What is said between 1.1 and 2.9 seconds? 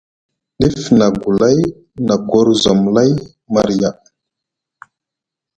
gulay na gorzom